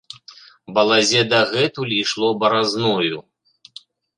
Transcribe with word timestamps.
Балазе 0.77 1.21
дагэтуль 1.35 1.93
ішло 2.01 2.27
баразною. 2.45 3.17